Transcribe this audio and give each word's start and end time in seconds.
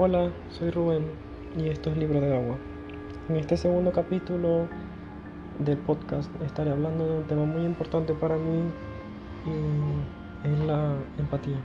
Hola, 0.00 0.30
soy 0.50 0.70
Rubén 0.70 1.06
y 1.56 1.70
esto 1.70 1.90
es 1.90 1.96
Libro 1.96 2.20
de 2.20 2.32
Agua. 2.32 2.56
En 3.28 3.34
este 3.34 3.56
segundo 3.56 3.90
capítulo 3.90 4.68
del 5.58 5.76
podcast 5.76 6.30
estaré 6.40 6.70
hablando 6.70 7.04
de 7.04 7.18
un 7.18 7.24
tema 7.24 7.44
muy 7.44 7.64
importante 7.64 8.14
para 8.14 8.36
mí 8.36 8.62
y 9.44 10.46
es 10.46 10.58
la 10.60 10.94
empatía. 11.18 11.56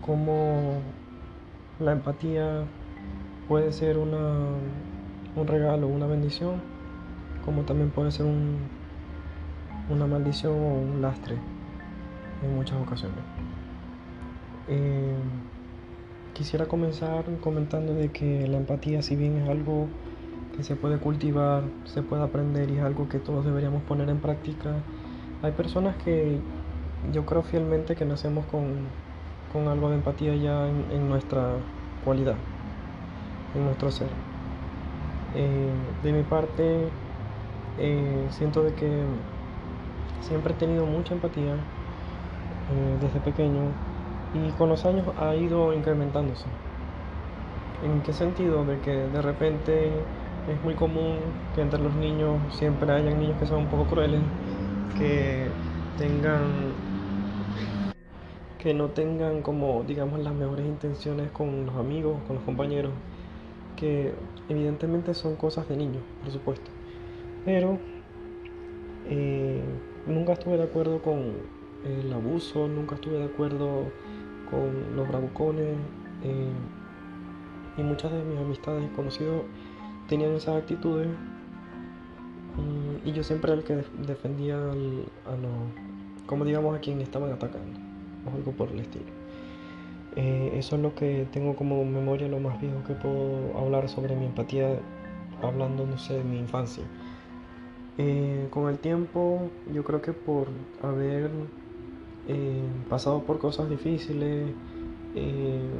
Cómo 0.00 0.80
la 1.78 1.92
empatía 1.92 2.64
puede 3.48 3.70
ser 3.72 3.98
una, 3.98 4.46
un 5.36 5.46
regalo, 5.46 5.88
una 5.88 6.06
bendición, 6.06 6.54
como 7.44 7.64
también 7.64 7.90
puede 7.90 8.12
ser 8.12 8.24
un, 8.24 8.60
una 9.90 10.06
maldición 10.06 10.54
o 10.54 10.72
un 10.80 11.02
lastre 11.02 11.36
en 12.42 12.56
muchas 12.56 12.80
ocasiones. 12.80 13.18
Eh, 14.68 15.12
Quisiera 16.34 16.66
comenzar 16.66 17.24
comentando 17.42 17.94
de 17.94 18.10
que 18.10 18.48
la 18.48 18.56
empatía, 18.56 19.02
si 19.02 19.16
bien 19.16 19.36
es 19.36 19.48
algo 19.50 19.86
que 20.56 20.62
se 20.62 20.76
puede 20.76 20.98
cultivar, 20.98 21.62
se 21.84 22.02
puede 22.02 22.22
aprender 22.22 22.70
y 22.70 22.78
es 22.78 22.84
algo 22.84 23.08
que 23.08 23.18
todos 23.18 23.44
deberíamos 23.44 23.82
poner 23.82 24.08
en 24.08 24.18
práctica, 24.18 24.74
hay 25.42 25.52
personas 25.52 25.96
que 25.96 26.38
yo 27.12 27.26
creo 27.26 27.42
fielmente 27.42 27.96
que 27.96 28.04
nacemos 28.04 28.44
con, 28.46 29.68
algo 29.68 29.90
de 29.90 29.96
empatía 29.96 30.34
ya 30.36 30.66
en, 30.68 31.08
nuestra 31.08 31.56
cualidad, 32.04 32.36
en 33.54 33.64
nuestro 33.66 33.90
ser. 33.90 34.08
Eh, 35.34 35.70
de 36.02 36.12
mi 36.12 36.22
parte, 36.22 36.88
eh, 37.78 38.26
siento 38.30 38.62
de 38.62 38.72
que 38.72 39.02
siempre 40.20 40.54
he 40.54 40.56
tenido 40.56 40.86
mucha 40.86 41.12
empatía 41.12 41.52
eh, 41.52 42.96
desde 43.02 43.20
pequeño 43.20 43.91
y 44.34 44.50
con 44.52 44.68
los 44.68 44.84
años 44.84 45.06
ha 45.18 45.34
ido 45.34 45.72
incrementándose. 45.72 46.46
¿En 47.82 48.00
qué 48.02 48.12
sentido? 48.12 48.64
De 48.64 48.78
que 48.80 48.90
de 48.90 49.22
repente 49.22 49.90
es 50.48 50.62
muy 50.64 50.74
común 50.74 51.18
que 51.54 51.60
entre 51.60 51.80
los 51.80 51.94
niños 51.94 52.38
siempre 52.54 52.90
hayan 52.92 53.18
niños 53.18 53.36
que 53.38 53.46
son 53.46 53.58
un 53.58 53.66
poco 53.66 53.84
crueles, 53.86 54.20
que 54.98 55.48
tengan 55.98 56.72
que 58.58 58.74
no 58.74 58.90
tengan 58.90 59.42
como 59.42 59.82
digamos 59.82 60.20
las 60.20 60.32
mejores 60.32 60.64
intenciones 60.66 61.30
con 61.32 61.66
los 61.66 61.74
amigos, 61.76 62.16
con 62.26 62.36
los 62.36 62.44
compañeros, 62.44 62.92
que 63.76 64.14
evidentemente 64.48 65.14
son 65.14 65.36
cosas 65.36 65.68
de 65.68 65.76
niños, 65.76 66.02
por 66.22 66.30
supuesto. 66.32 66.70
Pero 67.44 67.78
eh, 69.04 69.62
nunca 70.06 70.34
estuve 70.34 70.56
de 70.56 70.62
acuerdo 70.62 71.02
con 71.02 71.32
el 71.84 72.12
abuso, 72.12 72.68
nunca 72.68 72.94
estuve 72.94 73.18
de 73.18 73.24
acuerdo 73.24 73.92
con 74.52 74.94
los 74.94 75.08
bravucones 75.08 75.76
eh, 76.22 76.52
y 77.78 77.82
muchas 77.82 78.12
de 78.12 78.22
mis 78.22 78.38
amistades 78.38 78.84
y 78.84 78.94
conocidos 78.94 79.42
tenían 80.08 80.32
esas 80.32 80.56
actitudes 80.56 81.08
y, 83.04 83.12
yo 83.12 83.24
siempre 83.24 83.50
era 83.50 83.60
el 83.60 83.66
que 83.66 83.82
defendía 84.06 84.56
a 84.56 84.74
los, 84.74 85.50
como 86.26 86.44
digamos 86.44 86.76
a 86.76 86.80
quien 86.80 87.00
estaban 87.00 87.32
atacando 87.32 87.80
o 88.26 88.36
algo 88.36 88.52
por 88.52 88.68
el 88.70 88.80
estilo. 88.80 89.06
Eh, 90.14 90.52
eso 90.54 90.76
es 90.76 90.82
lo 90.82 90.94
que 90.94 91.26
tengo 91.32 91.56
como 91.56 91.84
memoria, 91.84 92.28
lo 92.28 92.38
más 92.38 92.60
viejo 92.60 92.84
que 92.86 92.94
puedo 92.94 93.58
hablar 93.58 93.88
sobre 93.88 94.14
mi 94.14 94.26
empatía, 94.26 94.78
hablando, 95.42 95.86
no 95.86 95.98
sé, 95.98 96.14
de 96.14 96.24
mi 96.24 96.38
infancia. 96.38 96.84
Eh, 97.98 98.46
con 98.50 98.68
el 98.68 98.78
tiempo, 98.78 99.50
yo 99.72 99.82
creo 99.84 100.00
que 100.00 100.12
por 100.12 100.48
haber 100.82 101.30
eh, 102.28 102.62
pasado 102.88 103.22
por 103.22 103.38
cosas 103.38 103.68
difíciles, 103.68 104.50
eh, 105.14 105.70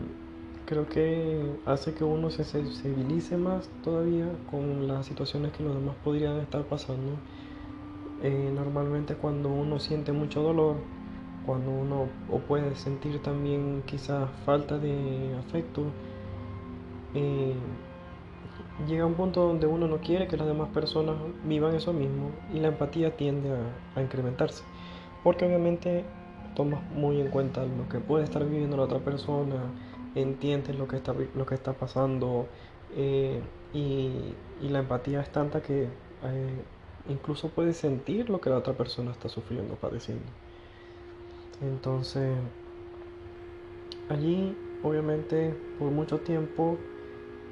creo 0.66 0.88
que 0.88 1.40
hace 1.67 1.94
que 1.94 2.05
uno 2.05 2.30
se 2.30 2.44
sensibilice 2.44 3.36
más 3.36 3.68
todavía 3.84 4.27
con 4.50 4.89
las 4.89 5.06
situaciones 5.06 5.52
que 5.52 5.62
los 5.62 5.74
demás 5.74 5.94
podrían 6.02 6.39
estar 6.39 6.62
pasando. 6.64 7.12
Eh, 8.22 8.52
normalmente 8.55 9.14
cuando 9.14 9.48
uno 9.48 9.78
siente 9.78 10.12
mucho 10.12 10.42
dolor, 10.42 10.77
cuando 11.46 11.70
uno 11.70 12.06
o 12.30 12.39
puede 12.39 12.74
sentir 12.77 13.20
también 13.20 13.83
quizás 13.86 14.28
falta 14.44 14.78
de 14.78 15.36
afecto, 15.38 15.83
llega 18.88 19.06
un 19.06 19.14
punto 19.14 19.46
donde 19.46 19.67
uno 19.67 19.86
no 19.86 19.98
quiere 19.98 20.27
que 20.27 20.36
las 20.36 20.46
demás 20.46 20.68
personas 20.68 21.17
vivan 21.44 21.74
eso 21.74 21.92
mismo 21.92 22.30
y 22.55 22.61
la 22.61 22.68
empatía 22.68 23.17
tiende 23.17 23.50
a, 23.50 23.98
a 23.98 24.02
incrementarse. 24.02 24.62
Porque 25.22 25.44
obviamente 25.44 26.05
tomas 26.55 26.83
muy 26.90 27.20
en 27.20 27.29
cuenta 27.29 27.64
lo 27.64 27.89
que 27.89 27.98
puede 27.98 28.24
estar 28.24 28.45
viviendo 28.45 28.77
la 28.77 28.85
otra 28.85 28.98
persona, 28.98 29.63
entiendes 30.14 30.79
lo 30.79 30.89
que 30.89 30.96
está, 30.96 31.14
lo 31.35 31.46
que 31.46 31.55
está 31.55 31.73
pasando 31.73 32.46
eh, 32.96 33.40
y, 33.73 34.35
la 34.68 34.79
empatía 34.79 35.20
es 35.20 35.30
tanta 35.33 35.61
que 35.61 35.83
eh, 35.85 36.62
incluso 37.08 37.48
puedes 37.48 37.77
sentir 37.77 38.30
lo 38.30 38.41
que 38.41 38.48
la 38.48 38.57
otra 38.57 38.74
persona 38.74 39.11
está 39.11 39.29
sufriendo, 39.29 39.74
padeciendo. 39.74 40.24
Entonces, 41.61 42.36
allí 44.08 44.57
obviamente 44.83 45.55
por 45.79 45.91
mucho 45.91 46.20
tiempo 46.20 46.79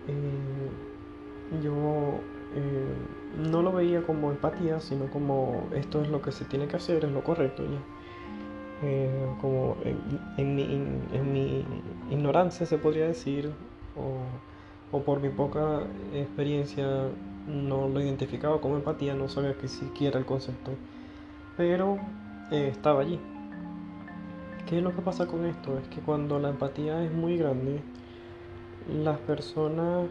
eh, 0.09 1.63
yo 1.63 2.21
no 3.37 3.63
lo 3.63 3.73
veía 3.73 4.03
como 4.03 4.31
empatía, 4.31 4.81
sino 4.81 5.07
como 5.11 5.69
esto 5.75 6.03
es 6.03 6.09
lo 6.09 6.23
que 6.23 6.33
se 6.33 6.45
tiene 6.45 6.67
que 6.67 6.77
hacer, 6.77 7.05
es 7.05 7.13
lo 7.13 7.23
correcto 7.23 7.65
ya. 7.65 7.81
Eh, 8.83 9.27
como 9.43 9.77
en, 9.85 10.55
mi, 10.55 11.65
ignorancia 12.11 12.65
se 12.65 12.79
podría 12.79 13.07
decir, 13.07 13.53
o, 14.93 15.01
por 15.01 15.21
mi 15.21 15.29
poca 15.29 15.83
experiencia 16.15 17.09
no 17.47 17.89
lo 17.89 18.01
identificaba 18.01 18.61
como 18.61 18.77
empatía, 18.77 19.15
no 19.15 19.29
sabía 19.29 19.55
que 19.59 19.69
siquiera 19.69 20.19
el 20.19 20.25
concepto, 20.25 20.73
pero 21.59 21.99
eh, 22.51 22.69
estaba 22.69 23.03
allí. 23.03 23.21
¿Qué 24.67 24.79
es 24.79 24.83
lo 24.83 24.95
que 24.95 25.03
pasa 25.03 25.27
con 25.27 25.45
esto? 25.45 25.77
Es 25.79 25.87
que 25.89 26.01
cuando 26.01 26.39
la 26.39 26.49
empatía 26.49 27.05
es 27.05 27.13
muy 27.13 27.37
grande, 27.37 27.83
las 28.89 29.19
personas 29.19 30.07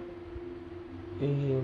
eh, 1.21 1.59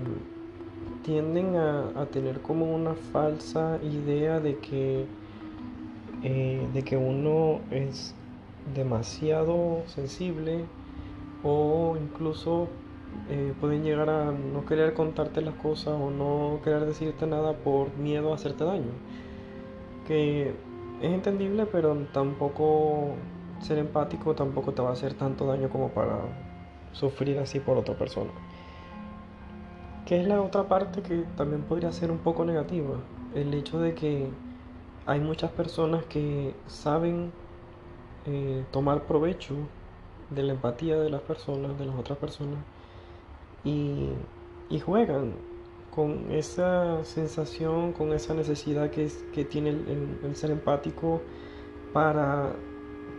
tienden 1.04 1.54
a 1.56 2.06
tener 2.10 2.40
como 2.40 2.74
una 2.74 2.94
falsa 2.94 3.78
idea 3.82 4.40
de 4.40 4.58
que 4.58 5.06
eh, 6.28 6.66
de 6.74 6.82
que 6.82 6.96
uno 6.96 7.60
es 7.70 8.12
demasiado 8.74 9.84
sensible 9.86 10.64
o 11.44 11.96
incluso 11.96 12.66
eh, 13.30 13.54
pueden 13.60 13.84
llegar 13.84 14.10
a 14.10 14.32
no 14.32 14.66
querer 14.66 14.92
contarte 14.92 15.40
las 15.40 15.54
cosas 15.54 15.94
o 15.94 16.10
no 16.10 16.58
querer 16.64 16.84
decirte 16.84 17.28
nada 17.28 17.52
por 17.52 17.96
miedo 17.96 18.32
a 18.32 18.34
hacerte 18.34 18.64
daño. 18.64 18.90
Que 20.08 20.48
es 21.00 21.12
entendible, 21.12 21.64
pero 21.66 21.94
tampoco 22.12 23.14
ser 23.60 23.78
empático 23.78 24.34
tampoco 24.34 24.72
te 24.72 24.82
va 24.82 24.88
a 24.90 24.92
hacer 24.94 25.14
tanto 25.14 25.46
daño 25.46 25.70
como 25.70 25.90
para 25.90 26.18
sufrir 26.90 27.38
así 27.38 27.60
por 27.60 27.76
otra 27.76 27.96
persona. 27.96 28.32
Que 30.06 30.20
es 30.20 30.26
la 30.26 30.42
otra 30.42 30.64
parte 30.64 31.02
que 31.02 31.22
también 31.36 31.62
podría 31.62 31.92
ser 31.92 32.10
un 32.10 32.18
poco 32.18 32.44
negativa. 32.44 32.96
El 33.32 33.54
hecho 33.54 33.78
de 33.78 33.94
que 33.94 34.28
hay 35.06 35.20
muchas 35.20 35.50
personas 35.52 36.04
que 36.06 36.54
saben 36.66 37.32
eh, 38.26 38.64
tomar 38.72 39.04
provecho 39.04 39.54
de 40.30 40.42
la 40.42 40.52
empatía 40.52 40.96
de 40.98 41.10
las 41.10 41.22
personas, 41.22 41.78
de 41.78 41.86
las 41.86 41.96
otras 41.96 42.18
personas, 42.18 42.58
y, 43.64 44.10
juegan 44.84 45.32
con 45.94 46.30
esa 46.30 47.02
sensación, 47.04 47.92
con 47.92 48.12
esa 48.12 48.34
necesidad 48.34 48.90
que, 48.90 49.10
que 49.32 49.44
tiene 49.44 49.70
el, 49.70 50.34
ser 50.34 50.50
empático 50.50 51.22
para 51.92 52.52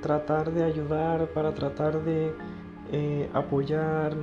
tratar 0.01 0.51
de 0.51 0.63
ayudar, 0.63 1.27
para 1.29 1.53
tratar 1.53 2.03
de 2.03 2.33
eh, 2.91 3.29
apoyar, 3.33 4.13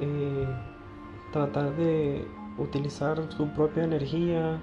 eh, 0.00 0.46
tratar 1.32 1.76
de 1.76 2.24
utilizar 2.56 3.30
su 3.32 3.48
propia 3.48 3.84
energía, 3.84 4.60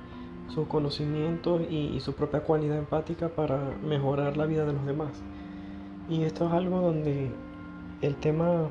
sus 0.49 0.67
conocimientos 0.67 1.61
y, 1.69 1.99
su 1.99 2.13
propia 2.13 2.41
cualidad 2.41 2.77
empática 2.77 3.29
para 3.29 3.59
mejorar 3.83 4.37
la 4.37 4.45
vida 4.45 4.65
de 4.65 4.73
los 4.73 4.85
demás. 4.85 5.21
Y 6.09 6.23
esto 6.23 6.47
es 6.47 6.53
algo 6.53 6.79
donde 6.79 7.31
el 8.01 8.15
tema, 8.15 8.69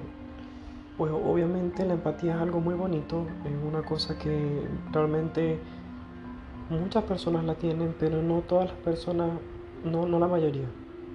pues 0.96 1.12
obviamente 1.12 1.84
la 1.84 1.94
empatía 1.94 2.36
es 2.36 2.40
algo 2.40 2.60
muy 2.60 2.74
bonito, 2.74 3.26
es 3.44 3.52
una 3.66 3.82
cosa 3.82 4.18
que 4.18 4.62
realmente 4.92 5.58
muchas 6.70 7.04
personas 7.04 7.44
la 7.44 7.54
tienen, 7.54 7.94
pero 7.98 8.22
no 8.22 8.40
todas 8.40 8.70
las 8.70 8.78
personas, 8.78 9.30
no, 9.84 10.06
no 10.06 10.18
la 10.18 10.28
mayoría. 10.28 10.66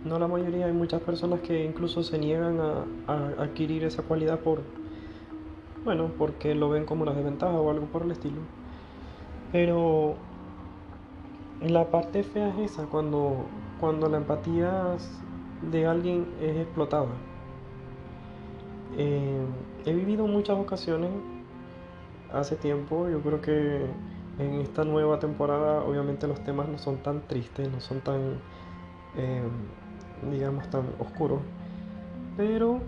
No 0.06 0.18
la 0.18 0.28
mayoría, 0.28 0.66
hay 0.66 0.74
muchas 0.74 1.02
personas 1.02 1.42
que 1.42 1.64
incluso 1.64 2.02
se 2.02 2.18
niegan 2.18 2.60
a, 2.60 2.86
a 3.08 3.44
adquirir 3.44 3.84
esa 3.84 4.02
cualidad 4.02 4.40
por, 4.40 4.62
bueno, 5.84 6.12
porque 6.18 6.56
lo 6.56 6.70
ven 6.70 6.86
como 6.86 7.04
una 7.04 7.14
desventaja 7.14 7.54
o 7.54 7.70
algo 7.70 7.86
por 7.86 8.04
el 8.04 8.12
estilo. 8.12 8.42
Pero 9.52 10.16
la 11.70 11.86
parte 11.90 12.24
fea 12.24 12.50
es 12.50 12.72
esa, 12.72 12.86
cuando, 12.86 13.46
cuando 13.80 14.10
la 14.10 14.18
empatía 14.18 14.98
de 15.72 15.86
alguien 15.86 16.26
es 16.42 16.58
explotada. 16.58 17.08
Eh, 18.98 19.46
he 19.86 19.94
vivido 19.94 20.28
muchas 20.28 20.58
ocasiones 20.58 21.12
hace 22.34 22.56
tiempo, 22.56 23.10
yo 23.10 23.22
creo 23.22 23.42
que 23.42 23.86
en 24.40 24.62
esta 24.62 24.84
nueva 24.84 25.20
temporada 25.20 25.84
obviamente 25.84 26.28
los 26.28 26.44
temas 26.44 26.68
no 26.68 26.78
son 26.78 26.98
tan 26.98 27.22
tristes, 27.22 27.70
no 27.72 27.80
son 27.80 28.02
tan, 28.02 28.40
eh, 29.16 29.44
digamos, 30.32 30.68
tan 30.70 30.84
oscuros, 31.00 31.40
pero 32.38 32.80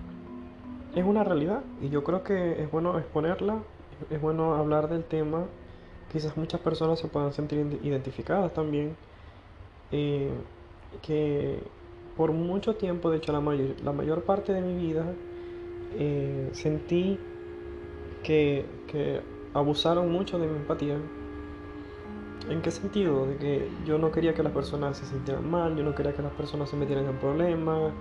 es 0.95 1.05
una 1.05 1.23
realidad 1.23 1.61
y 1.81 1.89
yo 1.89 2.03
creo 2.03 2.23
que 2.23 2.61
es 2.61 2.71
bueno 2.71 2.97
exponerla, 2.97 3.59
es 4.09 4.21
bueno 4.21 4.55
hablar 4.55 4.89
del 4.89 5.03
tema, 5.03 5.45
quizás 6.13 6.38
muchas 6.38 6.62
personas 6.62 7.00
se 7.00 7.07
puedan 7.07 7.33
sentir 7.33 7.80
identificadas 7.83 8.54
también, 8.54 8.95
eh, 9.92 10.30
que 11.01 11.60
por 12.15 12.31
mucho 12.31 12.75
tiempo, 12.75 13.10
de 13.10 13.18
hecho 13.18 13.31
la 13.31 13.42
mayor, 13.42 13.75
la 13.83 13.92
mayor 13.92 14.21
parte 14.24 14.54
de 14.54 14.62
mi 14.62 14.75
vida, 14.75 15.06
eh, 15.98 16.50
sentí 16.54 17.18
que, 18.24 18.65
que 18.88 19.21
abusaron 19.54 20.12
mucho 20.12 20.38
de 20.38 20.48
mi 20.48 20.56
empatía. 20.56 20.98
¿En 22.50 22.62
qué 22.62 22.71
sentido? 22.71 23.25
De 23.25 23.38
que 23.38 23.69
yo 23.86 23.98
no 23.98 24.12
quería 24.12 24.33
que 24.33 24.44
las 24.44 24.54
personas 24.54 24.98
se 24.98 25.06
sintieran 25.06 25.50
mal, 25.50 25.75
yo 25.75 25.83
no 25.83 25.95
quería 25.95 26.13
que 26.13 26.21
las 26.21 26.33
personas 26.33 26.69
se 26.69 26.75
metieran 26.75 27.06
en 27.06 27.18
problemas, 27.18 27.92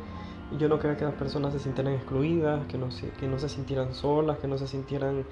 yo 0.59 0.69
no 0.69 0.79
quería 0.79 0.97
que 0.97 1.05
las 1.05 1.15
personas 1.15 1.53
se 1.55 1.61
sintieran 1.61 1.95
excluidas, 1.95 2.67
que 2.67 2.77
no 2.77 2.91
se, 2.91 3.09
que 3.11 3.27
no 3.27 3.39
se 3.39 3.49
sintieran 3.49 3.95
solas, 3.95 4.39
que 4.39 4.49
no 4.49 4.59
se 4.59 4.67
sintieran 4.67 5.25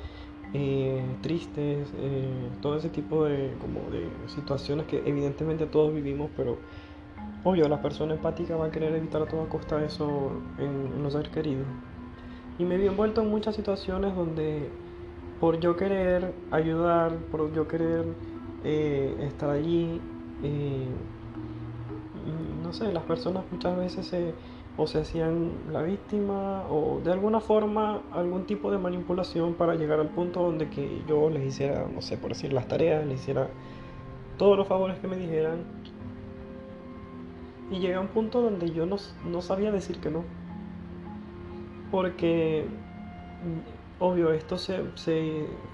eh, 0.53 1.05
tristes, 1.23 1.89
eh, 1.97 2.49
todo 2.61 2.77
ese 2.77 2.89
tipo 2.89 3.25
de, 3.25 3.55
como 3.61 3.89
de 3.91 4.09
situaciones 4.29 4.87
que 4.87 5.03
evidentemente 5.07 5.67
todos 5.67 5.95
vivimos, 5.95 6.31
pero 6.37 6.59
obvio, 7.45 7.69
la 7.69 7.81
persona 7.81 8.15
empática 8.15 8.57
va 8.57 8.67
a 8.67 8.71
querer 8.71 8.95
evitar 8.95 9.23
a 9.23 9.27
toda 9.27 9.49
costa 9.49 9.85
eso 9.85 10.33
en, 10.59 11.03
los 11.03 11.13
seres 11.13 11.31
queridos. 11.31 11.67
Y 12.59 12.65
me 12.65 12.77
vi 12.77 12.87
envuelto 12.87 13.23
en 13.23 13.31
muchas 13.31 13.55
situaciones 13.55 14.15
donde 14.15 14.69
por 15.41 15.61
yo 15.61 15.77
querer 15.77 16.35
ayudar, 16.51 17.17
por 17.31 17.53
yo 17.55 17.69
querer 17.69 18.05
eh, 18.65 19.17
estar 19.21 19.51
allí, 19.51 20.01
no 22.63 22.73
sé, 22.73 22.93
las 22.93 23.05
personas 23.05 23.45
muchas 23.51 23.77
veces 23.77 24.07
se 24.07 24.35
o 24.81 24.87
se 24.87 25.01
hacían 25.01 25.53
la 25.71 25.83
víctima 25.83 26.65
o 26.71 27.03
de 27.05 27.13
alguna 27.13 27.41
forma 27.41 28.01
algún 28.13 28.47
tipo 28.47 28.71
de 28.71 28.79
manipulación 28.79 29.53
para 29.53 29.75
llegar 29.75 30.01
al 30.01 30.09
punto 30.09 30.43
donde 30.43 30.71
que 30.71 31.03
yo 31.07 31.29
les 31.29 31.45
hiciera, 31.45 31.87
no 31.95 32.01
sé, 32.01 32.17
por 32.17 32.31
decir 32.31 32.55
las 32.55 32.67
tareas, 32.67 33.07
les 33.07 33.21
hiciera 33.21 33.49
todos 34.39 34.57
los 34.57 34.67
favores 34.67 34.99
que 34.99 35.07
me 35.07 35.17
dijeran. 35.19 35.65
Y 37.71 37.79
llegué 37.81 37.95
a 37.95 38.01
un 38.01 38.09
punto 38.09 38.41
donde 38.41 38.71
yo 38.71 38.87
no, 38.87 38.97
sabía 39.43 39.71
decir 39.71 39.99
que 39.99 40.11
no. 40.11 40.25
Porque, 41.91 42.65
mm, 43.45 44.03
obvio, 44.03 44.33
esto 44.33 44.57
se, 44.57 44.81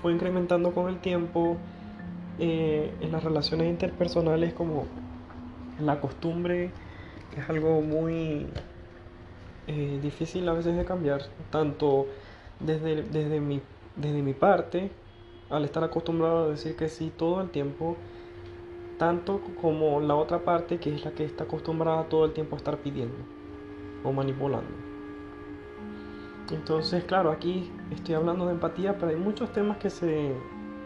fue 0.03 0.13
incrementando 0.13 0.73
con 0.73 0.89
el 0.89 0.99
tiempo 0.99 1.57
eh, 2.41 2.93
en 3.01 3.13
las 3.13 3.23
relaciones 3.23 3.69
interpersonales 3.69 4.53
como 4.53 4.87
la 5.79 6.01
costumbre, 6.01 6.73
que 7.33 7.41
es 7.41 7.49
algo 7.49 7.81
muy 7.83 8.49
eh, 9.67 9.99
difícil 10.01 10.49
a 10.49 10.53
veces 10.53 10.77
de 10.77 10.85
cambiar, 10.85 11.23
tanto 11.51 12.07
desde, 12.61 13.03
desde, 13.03 13.41
mi, 13.41 13.61
desde 13.97 14.23
mi 14.23 14.33
parte, 14.33 14.91
al 15.51 15.65
estar 15.65 15.83
acostumbrado 15.83 16.45
a 16.45 16.49
decir 16.49 16.77
que 16.77 16.89
sí 16.89 17.13
todo 17.17 17.41
el 17.41 17.51
tiempo, 17.51 17.97
tanto 18.99 19.41
como 19.61 20.01
la 20.01 20.15
otra 20.15 20.41
parte 20.45 20.79
que 20.79 20.95
es 20.95 21.05
la 21.05 21.11
que 21.11 21.25
está 21.25 21.45
acostumbrada 21.45 22.05
todo 22.05 22.25
el 22.25 22.33
tiempo 22.33 22.55
a 22.57 22.59
estar 22.59 22.79
pidiendo 22.79 23.17
o 24.05 24.13
manipulando. 24.13 24.71
Entonces, 26.53 27.03
claro, 27.05 27.33
aquí 27.33 27.71
estoy 27.91 28.15
hablando 28.15 28.47
de 28.47 28.53
empatía, 28.53 28.97
pero 28.99 29.09
hay 29.09 29.17
muchos 29.17 29.53
temas 29.53 29.79
que 29.79 29.91
se, 29.91 30.33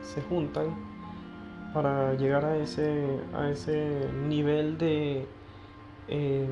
se 0.00 0.22
juntan 0.22 0.74
para 1.74 2.14
llegar 2.14 2.46
a 2.46 2.56
ese, 2.56 3.20
a 3.34 3.50
ese 3.50 4.08
nivel 4.26 4.78
de, 4.78 5.26
eh, 6.08 6.48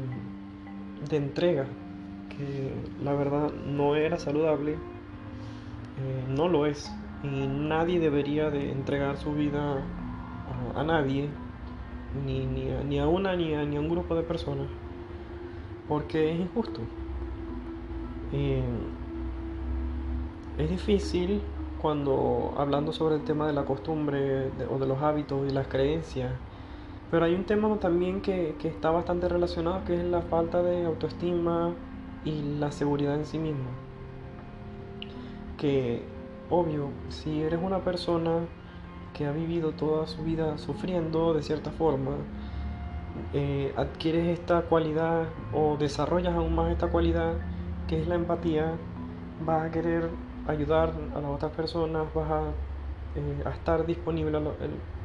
de 1.09 1.17
entrega 1.17 1.67
la 3.03 3.15
verdad 3.15 3.53
no 3.53 3.97
era 3.97 4.19
saludable, 4.19 4.73
eh, 4.73 6.25
no 6.29 6.49
lo 6.49 6.67
es. 6.67 6.91
Y 7.23 7.47
nadie 7.47 7.99
debería 7.99 8.51
de 8.51 8.71
entregar 8.71 9.17
su 9.17 9.33
vida 9.33 9.83
a, 10.75 10.85
nadie, 10.85 11.29
ni, 12.25 12.47
ni, 12.47 12.71
a, 12.71 12.83
ni, 12.85 12.99
a, 13.01 13.09
una 13.09 13.35
ni 13.35 13.55
a, 13.55 13.65
ni 13.65 13.77
a 13.77 13.81
un 13.81 13.89
grupo 13.89 14.15
de 14.15 14.23
personas, 14.23 14.69
porque 15.89 16.33
es 16.33 16.41
injusto. 16.41 16.81
Eh, 18.33 18.63
es 20.59 20.71
difícil 20.71 21.41
cuando 21.81 22.55
hablando 22.57 22.93
sobre 22.93 23.17
el 23.17 23.23
tema 23.23 23.47
de 23.47 23.53
la 23.53 23.65
costumbre 23.65 24.51
o 24.71 24.79
de 24.79 24.87
los 24.87 25.01
hábitos 25.03 25.49
y 25.49 25.53
las 25.53 25.67
creencias, 25.67 26.33
pero 27.11 27.25
hay 27.25 27.35
un 27.35 27.45
tema 27.45 27.75
también 27.79 28.21
que, 28.21 28.55
que 28.61 28.69
está 28.69 28.91
bastante 28.91 29.29
relacionado 29.29 29.85
que 29.85 29.97
es 29.97 30.05
la 30.05 30.23
falta 30.23 30.63
de 30.63 30.85
autoestima, 30.85 31.75
y 32.25 32.59
la 32.59 32.71
seguridad 32.73 33.15
en 33.15 33.27
sí 33.27 33.39
mismo. 33.39 33.71
Que, 35.57 36.03
obvio, 36.51 36.91
si 37.09 37.43
eres 37.43 37.61
una 37.63 37.81
persona 37.81 38.41
que 39.15 39.27
ha 39.27 39.33
vivido 39.33 39.73
toda 39.73 40.07
su 40.07 40.23
vida 40.23 40.59
sufriendo 40.59 41.35
de 41.35 41.43
cierta 41.43 41.71
forma, 41.71 42.13
eh, 43.33 43.73
adquieres 43.77 44.39
esta 44.39 44.63
cualidad 44.63 45.27
o 45.53 45.77
desarrollas 45.77 46.35
aún 46.35 46.55
más 46.55 46.71
esta 46.71 46.89
cualidad 46.89 47.35
que 47.89 48.01
es 48.01 48.07
la 48.07 48.15
empatía, 48.15 48.75
vas 49.45 49.65
a 49.65 49.71
querer 49.71 50.09
ayudar 50.47 50.93
a 51.15 51.21
las 51.21 51.31
otras 51.31 51.53
personas, 51.53 52.07
vas 52.15 52.31
a, 52.31 52.43
eh, 53.17 53.43
estar 53.55 53.87
disponible 53.87 54.37
a, 54.39 54.41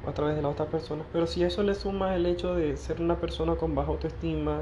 a 0.08 0.12
través 0.14 0.36
de 0.36 0.42
las 0.42 0.52
otras 0.52 0.70
personas. 0.70 1.06
Pero 1.12 1.28
si 1.28 1.44
eso 1.44 1.64
le 1.64 1.76
suma 1.76 2.16
el 2.16 2.26
hecho 2.26 2.56
de 2.56 2.78
ser 2.78 3.02
una 3.02 3.18
persona 3.18 3.56
con 3.56 3.76
baja 3.76 3.90
autoestima, 3.90 4.62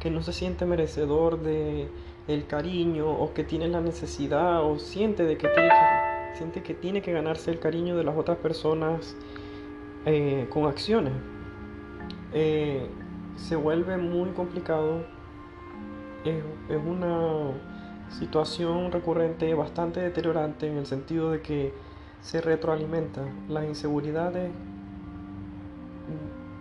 que 0.00 0.10
no 0.10 0.22
se 0.22 0.32
siente 0.32 0.64
merecedor 0.64 1.40
de 1.42 1.88
el 2.28 2.46
cariño 2.46 3.10
o 3.10 3.32
que 3.32 3.42
tiene 3.42 3.68
la 3.68 3.80
necesidad 3.80 4.62
o 4.62 4.78
siente 4.78 5.24
de 5.24 5.38
que 5.38 5.48
tiene 5.48 5.68
que, 5.68 6.36
siente 6.36 6.62
que, 6.62 6.74
tiene 6.74 7.02
que 7.02 7.12
ganarse 7.12 7.50
el 7.50 7.58
cariño 7.58 7.96
de 7.96 8.04
las 8.04 8.16
otras 8.16 8.36
personas 8.38 9.16
eh, 10.04 10.46
con 10.50 10.66
acciones, 10.66 11.14
eh, 12.32 12.86
se 13.36 13.56
vuelve 13.56 13.96
muy 13.96 14.30
complicado. 14.30 15.04
Es, 16.24 16.42
es 16.68 16.80
una 16.84 17.52
situación 18.10 18.90
recurrente 18.92 19.52
bastante 19.54 20.00
deteriorante 20.00 20.68
en 20.68 20.76
el 20.76 20.86
sentido 20.86 21.30
de 21.30 21.40
que 21.40 21.72
se 22.20 22.40
retroalimenta 22.40 23.22
las 23.48 23.64
inseguridades 23.64 24.50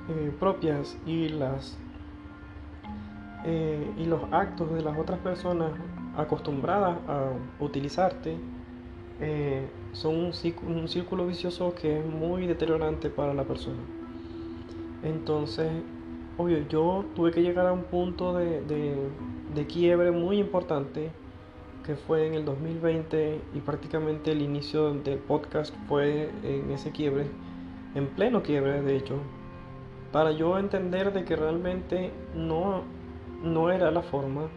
eh, 0.10 0.32
propias 0.40 0.98
y 1.06 1.30
las 1.30 1.78
eh, 3.46 3.92
y 3.98 4.06
los 4.06 4.22
actos 4.32 4.74
de 4.74 4.82
las 4.82 4.98
otras 4.98 5.20
personas 5.20 5.72
acostumbradas 6.18 6.98
a 7.08 7.32
utilizarte 7.60 8.38
eh, 9.20 9.68
son 9.94 10.16
un, 10.16 10.88
círculo 10.88 11.26
vicioso 11.26 11.74
que 11.74 12.00
es 12.00 12.06
muy 12.06 12.46
deteriorante 12.48 13.10
para 13.10 13.34
la 13.34 13.44
persona. 13.44 13.80
Entonces, 15.04 15.72
obvio, 16.38 16.68
yo 16.68 17.06
tuve 17.16 17.32
que 17.32 17.42
llegar 17.42 17.68
a 17.68 17.74
un 17.74 17.84
punto 17.84 18.36
de, 18.36 18.62
de 18.62 19.68
quiebre 19.68 20.12
muy 20.12 20.40
importante 20.40 21.12
que 21.88 21.96
fue 21.96 22.28
en 22.28 22.34
el 22.34 22.44
2020 22.44 23.42
y 23.54 23.60
prácticamente 23.62 24.34
el 24.34 24.42
inicio 24.42 24.94
del 24.94 25.20
podcast 25.20 25.74
fue 25.88 26.30
en 26.44 26.70
ese 26.72 26.92
quiebre, 26.92 27.28
en 27.96 28.08
pleno 28.08 28.44
quiebre 28.44 28.82
de 28.82 28.98
hecho, 28.98 29.16
para 30.18 30.32
yo 30.32 30.58
entender 30.58 31.14
de 31.14 31.26
que 31.26 31.36
realmente 31.36 32.12
no, 32.34 32.82
no 33.44 33.70
era 33.70 33.92
la 33.92 34.02
forma, 34.02 34.48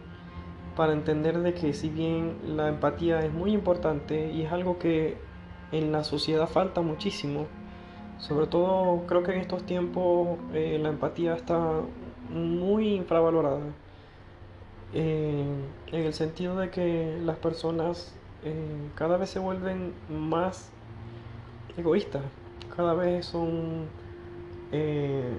para 0.75 0.91
entender 0.91 1.37
de 1.37 1.53
que 1.53 1.73
si 1.73 1.87
bien 1.87 2.35
la 2.47 2.67
empatía 2.67 3.19
es 3.19 3.31
muy 3.31 3.51
importante 3.51 4.31
y 4.31 4.41
es 4.41 4.51
algo 4.51 4.79
que 4.79 5.19
en 5.71 5.91
la 5.91 6.03
sociedad 6.03 6.49
falta 6.49 6.81
muchísimo, 6.81 7.45
sobre 8.17 8.47
todo 8.47 9.05
creo 9.05 9.21
que 9.21 9.33
en 9.33 9.41
estos 9.41 9.63
tiempos 9.63 10.39
eh, 10.51 10.79
la 10.81 10.89
empatía 10.89 11.35
está 11.35 11.81
muy 12.31 12.95
infravalorada. 12.95 13.61
Eh, 14.95 15.45
en 15.91 16.03
el 16.03 16.13
sentido 16.15 16.55
de 16.55 16.71
que 16.71 17.19
las 17.23 17.37
personas 17.37 18.15
eh, 18.43 18.89
cada 18.95 19.15
vez 19.15 19.29
se 19.29 19.37
vuelven 19.37 19.93
más 20.09 20.71
egoístas, 21.77 22.23
cada 22.75 22.95
vez 22.95 23.27
son 23.27 24.00
eh, 24.71 25.33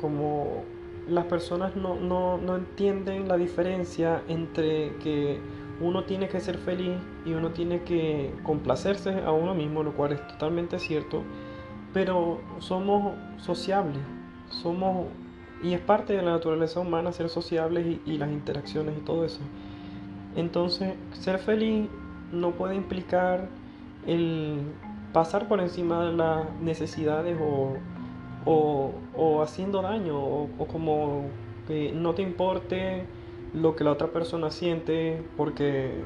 como 0.00 0.64
las 1.08 1.26
personas 1.26 1.76
no, 1.76 1.94
no, 1.96 2.56
entienden 2.56 3.28
la 3.28 3.36
diferencia 3.36 4.22
entre 4.28 4.96
que 4.96 5.40
uno 5.80 6.04
tiene 6.04 6.28
que 6.28 6.40
ser 6.40 6.58
feliz 6.58 6.96
y 7.24 7.32
uno 7.32 7.50
tiene 7.50 7.82
que 7.82 8.32
complacerse 8.42 9.22
a 9.24 9.32
uno 9.32 9.54
mismo, 9.54 9.82
lo 9.82 9.92
cual 9.92 10.12
es 10.12 10.26
totalmente 10.26 10.78
cierto, 10.78 11.22
pero 11.92 12.40
somos 12.58 13.14
sociables, 13.38 14.02
somos, 14.48 15.06
y 15.62 15.74
es 15.74 15.80
parte 15.80 16.14
de 16.14 16.22
la 16.22 16.32
naturaleza 16.32 16.80
humana 16.80 17.12
ser 17.12 17.28
sociables 17.28 17.98
y, 18.04 18.18
las 18.18 18.30
interacciones 18.30 18.96
y 18.98 19.00
todo 19.00 19.24
eso. 19.24 19.40
Entonces, 20.34 20.94
ser 21.12 21.38
feliz 21.38 21.88
no 22.32 22.50
puede 22.52 22.74
implicar 22.74 23.48
el 24.06 24.60
pasar 25.12 25.48
por 25.48 25.60
encima 25.60 26.04
de 26.04 26.12
las 26.12 26.52
necesidades 26.60 27.38
o, 27.40 27.76
o, 28.46 29.42
haciendo 29.42 29.82
daño 29.82 30.18
o, 30.18 30.48
como 30.70 31.24
que 31.66 31.92
no 31.92 32.14
te 32.14 32.22
importe 32.22 33.04
lo 33.52 33.76
que 33.76 33.84
la 33.84 33.92
otra 33.92 34.08
persona 34.08 34.50
siente 34.50 35.22
porque 35.36 36.04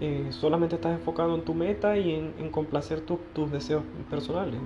eh, 0.00 0.26
solamente 0.30 0.74
estás 0.74 0.92
enfocado 0.92 1.34
en 1.34 1.42
tu 1.42 1.54
meta 1.54 1.96
y 1.96 2.12
en, 2.12 2.50
complacer 2.50 3.00
tus 3.00 3.50
deseos 3.50 3.82
personales. 4.10 4.60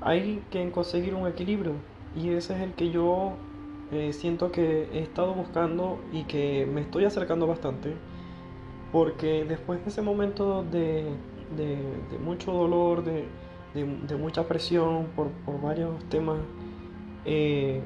Hay 0.00 0.42
que 0.50 0.70
conseguir 0.70 1.14
un 1.14 1.26
equilibrio 1.26 1.72
y 2.14 2.30
ese 2.30 2.54
es 2.54 2.60
el 2.60 2.74
que 2.74 2.90
yo 2.90 3.32
eh, 3.90 4.12
siento 4.12 4.52
que 4.52 4.88
he 4.92 5.00
estado 5.00 5.34
buscando 5.34 5.98
y 6.12 6.24
que 6.24 6.68
me 6.70 6.82
estoy 6.82 7.04
acercando 7.04 7.46
bastante 7.46 7.94
porque 8.92 9.44
después 9.44 9.82
de 9.84 9.90
ese 9.90 10.02
momento 10.02 10.64
de, 10.64 11.06
mucho 12.24 12.52
dolor, 12.52 13.04
de, 13.04 13.24
mucha 13.84 14.46
presión 14.46 15.08
por, 15.16 15.30
varios 15.62 16.02
temas, 16.08 16.38
eh, 17.24 17.80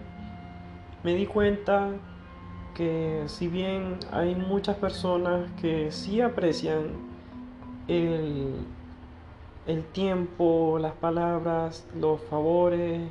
me 1.03 1.15
di 1.15 1.27
cuenta 1.27 1.91
que 2.75 3.25
si 3.27 3.49
bien 3.49 3.99
hay 4.11 4.35
muchas 4.35 4.77
personas 4.77 5.51
que 5.61 5.91
sí 5.91 6.21
aprecian 6.21 6.87
el, 7.89 8.55
el 9.67 9.85
tiempo, 9.85 10.79
las 10.81 10.93
palabras, 10.95 11.87
los 11.99 12.21
favores, 12.23 13.11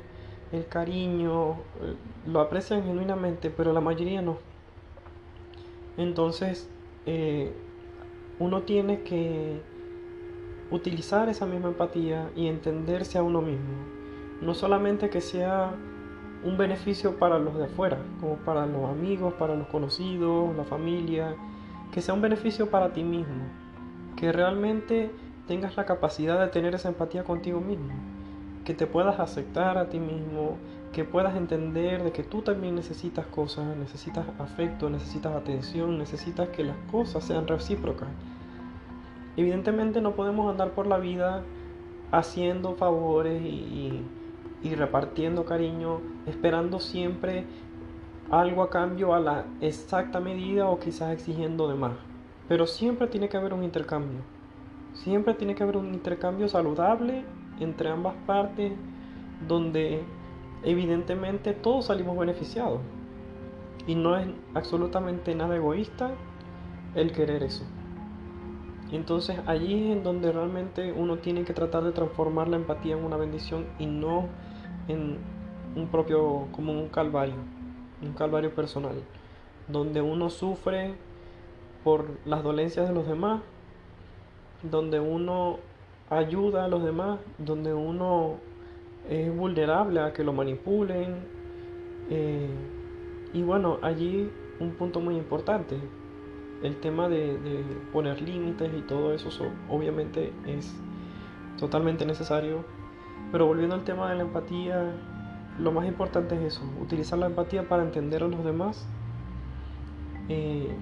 el 0.52 0.66
cariño, 0.66 1.56
lo 2.26 2.40
aprecian 2.40 2.84
genuinamente, 2.84 3.50
pero 3.50 3.72
la 3.72 3.80
mayoría 3.80 4.22
no. 4.22 4.38
Entonces, 5.96 6.68
eh, 7.06 7.52
uno 8.38 8.62
tiene 8.62 9.02
que 9.02 9.60
utilizar 10.72 11.28
esa 11.28 11.46
misma 11.46 11.68
empatía 11.68 12.30
y 12.34 12.48
entenderse 12.48 13.18
a 13.18 13.22
uno 13.22 13.42
mismo. 13.42 13.74
No 14.40 14.54
solamente 14.54 15.10
que 15.10 15.20
sea 15.20 15.74
un 16.44 16.56
beneficio 16.56 17.18
para 17.18 17.38
los 17.38 17.56
de 17.56 17.64
afuera, 17.64 17.98
como 18.20 18.36
para 18.36 18.66
los 18.66 18.90
amigos, 18.90 19.34
para 19.34 19.54
los 19.54 19.68
conocidos, 19.68 20.56
la 20.56 20.64
familia, 20.64 21.36
que 21.92 22.00
sea 22.00 22.14
un 22.14 22.22
beneficio 22.22 22.70
para 22.70 22.92
ti 22.92 23.04
mismo, 23.04 23.44
que 24.16 24.32
realmente 24.32 25.10
tengas 25.46 25.76
la 25.76 25.84
capacidad 25.84 26.40
de 26.40 26.48
tener 26.48 26.74
esa 26.74 26.88
empatía 26.88 27.22
contigo 27.22 27.60
mismo, 27.60 27.92
que 28.64 28.74
te 28.74 28.86
puedas 28.86 29.20
aceptar 29.20 29.78
a 29.78 29.88
ti 29.90 30.00
mismo, 30.00 30.56
que 30.92 31.04
puedas 31.04 31.36
entender 31.36 32.02
de 32.02 32.12
que 32.12 32.22
tú 32.22 32.42
también 32.42 32.74
necesitas 32.74 33.26
cosas, 33.26 33.76
necesitas 33.76 34.26
afecto, 34.38 34.90
necesitas 34.90 35.34
atención, 35.34 35.98
necesitas 35.98 36.48
que 36.48 36.64
las 36.64 36.76
cosas 36.90 37.24
sean 37.24 37.46
recíprocas. 37.46 38.08
Evidentemente 39.36 40.00
no 40.00 40.12
podemos 40.12 40.50
andar 40.50 40.72
por 40.72 40.86
la 40.86 40.98
vida 40.98 41.42
haciendo 42.10 42.74
favores 42.74 43.42
y, 43.42 44.04
repartiendo 44.76 45.44
cariño, 45.44 46.00
esperando 46.26 46.78
siempre 46.78 47.46
algo 48.30 48.62
a 48.62 48.70
cambio 48.70 49.14
a 49.14 49.20
la 49.20 49.44
exacta 49.60 50.20
medida 50.20 50.68
o 50.68 50.78
quizás 50.78 51.12
exigiendo 51.12 51.68
de 51.68 51.74
más. 51.74 51.92
Pero 52.48 52.66
siempre 52.66 53.06
tiene 53.06 53.28
que 53.28 53.38
haber 53.38 53.54
un 53.54 53.64
intercambio. 53.64 54.20
Siempre 54.92 55.34
tiene 55.34 55.54
que 55.54 55.62
haber 55.62 55.78
un 55.78 55.94
intercambio 55.94 56.48
saludable 56.48 57.24
entre 57.58 57.88
ambas 57.88 58.14
partes 58.26 58.72
donde 59.48 60.04
evidentemente 60.62 61.54
todos 61.54 61.86
salimos 61.86 62.16
beneficiados. 62.18 62.80
Y 63.86 63.94
no 63.94 64.16
es 64.16 64.28
absolutamente 64.54 65.34
nada 65.34 65.56
egoísta 65.56 66.12
el 66.94 67.12
querer 67.12 67.42
eso. 67.42 67.64
Entonces 68.92 69.38
allí 69.46 69.86
es 69.86 69.96
en 69.96 70.02
donde 70.02 70.30
realmente 70.30 70.92
uno 70.92 71.16
tiene 71.16 71.44
que 71.44 71.54
tratar 71.54 71.82
de 71.82 71.92
transformar 71.92 72.48
la 72.48 72.56
empatía 72.56 72.94
en 72.94 73.04
una 73.04 73.16
bendición 73.16 73.66
y 73.78 73.86
no 73.86 74.28
en 74.86 75.18
un 75.74 75.88
propio, 75.88 76.48
como 76.52 76.72
un 76.72 76.88
calvario, 76.88 77.36
un 78.02 78.12
calvario 78.12 78.54
personal, 78.54 79.02
donde 79.66 80.02
uno 80.02 80.28
sufre 80.28 80.94
por 81.82 82.04
las 82.26 82.42
dolencias 82.42 82.86
de 82.86 82.94
los 82.94 83.06
demás, 83.06 83.40
donde 84.62 85.00
uno 85.00 85.58
ayuda 86.10 86.66
a 86.66 86.68
los 86.68 86.84
demás, 86.84 87.18
donde 87.38 87.72
uno 87.72 88.36
es 89.08 89.34
vulnerable 89.34 90.00
a 90.00 90.12
que 90.12 90.22
lo 90.22 90.34
manipulen. 90.34 91.16
Eh, 92.10 92.50
y 93.32 93.42
bueno, 93.42 93.78
allí 93.80 94.30
un 94.60 94.72
punto 94.72 95.00
muy 95.00 95.16
importante, 95.16 95.78
el 96.62 96.76
tema 96.80 97.08
de, 97.08 97.38
poner 97.92 98.20
límites 98.22 98.70
y 98.76 98.82
todo 98.82 99.12
eso 99.12 99.28
obviamente 99.68 100.32
es 100.46 100.74
totalmente 101.58 102.06
necesario. 102.06 102.64
Pero 103.30 103.46
volviendo 103.46 103.74
al 103.74 103.84
tema 103.84 104.10
de 104.10 104.16
la 104.16 104.22
empatía, 104.22 104.92
lo 105.58 105.72
más 105.72 105.86
importante 105.86 106.34
es 106.34 106.54
eso, 106.54 106.62
utilizar 106.80 107.18
la 107.18 107.26
empatía 107.26 107.68
para 107.68 107.82
entender 107.82 108.22
a 108.22 108.28
los 108.28 108.44
demás. 108.44 108.86
Eh, 110.28 110.74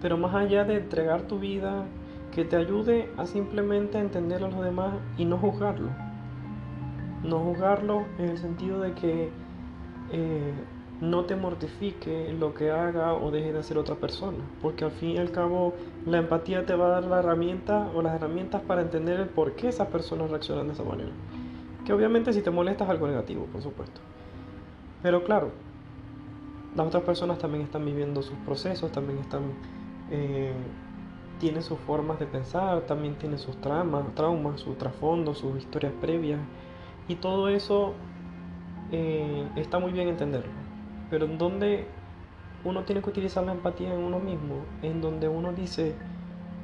pero 0.00 0.16
más 0.16 0.34
allá 0.34 0.64
de 0.64 0.76
entregar 0.76 1.22
tu 1.22 1.38
vida, 1.38 1.84
que 2.32 2.44
te 2.44 2.56
ayude 2.56 3.10
a 3.16 3.26
simplemente 3.26 3.98
entender 3.98 4.44
a 4.44 4.48
los 4.48 4.62
demás 4.62 4.94
y 5.16 5.24
no 5.24 5.38
juzgarlo 5.38 5.88
no 7.22 7.40
juzgarlo 7.40 8.04
en 8.18 8.30
el 8.30 8.38
sentido 8.38 8.80
de 8.80 8.92
que 8.92 9.30
eh, 10.12 10.52
no 11.00 11.24
te 11.26 11.36
mortifique 11.36 12.34
lo 12.38 12.54
que 12.54 12.70
haga 12.70 13.14
o 13.14 13.30
deje 13.30 13.52
de 13.52 13.60
hacer 13.60 13.78
otra 13.78 13.94
persona, 13.94 14.38
porque 14.60 14.84
al 14.84 14.90
fin 14.90 15.10
y 15.10 15.18
al 15.18 15.30
cabo 15.30 15.74
la 16.06 16.18
empatía 16.18 16.66
te 16.66 16.74
va 16.74 16.86
a 16.86 17.00
dar 17.00 17.04
la 17.04 17.20
herramienta 17.20 17.90
o 17.94 18.02
las 18.02 18.14
herramientas 18.14 18.62
para 18.62 18.82
entender 18.82 19.20
el 19.20 19.28
por 19.28 19.52
qué 19.52 19.68
esas 19.68 19.88
personas 19.88 20.30
reaccionan 20.30 20.66
de 20.66 20.72
esa 20.72 20.82
manera. 20.82 21.10
Que 21.86 21.92
obviamente 21.92 22.32
si 22.32 22.42
te 22.42 22.50
molesta 22.50 22.84
es 22.84 22.90
algo 22.90 23.06
negativo, 23.06 23.46
por 23.46 23.62
supuesto. 23.62 24.00
Pero 25.02 25.22
claro, 25.22 25.52
las 26.74 26.86
otras 26.86 27.04
personas 27.04 27.38
también 27.38 27.64
están 27.64 27.84
viviendo 27.84 28.22
sus 28.22 28.36
procesos, 28.38 28.90
también 28.92 29.18
están... 29.18 29.42
Eh, 30.10 30.52
tienen 31.38 31.62
sus 31.62 31.78
formas 31.78 32.18
de 32.18 32.26
pensar, 32.26 32.80
también 32.80 33.14
tienen 33.14 33.38
sus 33.38 33.56
traumas, 33.60 34.12
traumas, 34.16 34.60
su 34.60 34.74
trasfondo, 34.74 35.34
sus 35.34 35.56
historias 35.56 35.92
previas. 36.00 36.40
Y 37.06 37.14
todo 37.14 37.48
eso 37.48 37.94
eh, 38.90 39.46
está 39.54 39.78
muy 39.78 39.92
bien 39.92 40.08
entenderlo. 40.08 40.67
Pero 41.10 41.26
en 41.26 41.38
donde 41.38 41.86
uno 42.64 42.84
tiene 42.84 43.02
que 43.02 43.10
utilizar 43.10 43.44
la 43.44 43.52
empatía 43.52 43.92
en 43.92 44.00
uno 44.00 44.18
mismo, 44.18 44.64
en 44.82 45.00
donde 45.00 45.28
uno 45.28 45.52
dice, 45.52 45.94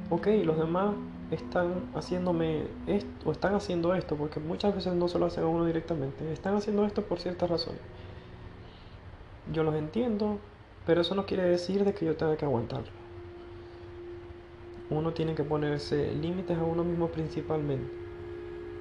ok, 0.09 0.27
los 0.43 0.57
demás 0.57 0.93
están 1.31 1.85
haciéndome 1.95 2.67
esto 2.87 3.29
o 3.29 3.31
están 3.31 3.55
haciendo 3.55 3.95
esto, 3.95 4.15
porque 4.15 4.39
muchas 4.39 4.75
veces 4.75 4.93
no 4.93 5.07
se 5.07 5.19
lo 5.19 5.25
hacen 5.25 5.43
a 5.43 5.47
uno 5.47 5.65
directamente, 5.65 6.31
están 6.31 6.55
haciendo 6.55 6.85
esto 6.85 7.03
por 7.03 7.19
ciertas 7.19 7.49
razones. 7.49 7.81
Yo 9.51 9.63
los 9.63 9.75
entiendo, 9.75 10.37
pero 10.85 11.01
eso 11.01 11.15
no 11.15 11.25
quiere 11.25 11.43
decir 11.43 11.83
de 11.85 11.93
que 11.93 12.05
yo 12.05 12.15
tenga 12.15 12.37
que 12.37 12.45
aguantarlo. 12.45 12.91
Uno 14.89 15.13
tiene 15.13 15.33
que 15.33 15.43
ponerse 15.43 16.13
límites 16.13 16.57
a 16.57 16.63
uno 16.63 16.83
mismo 16.83 17.07
principalmente 17.07 18.05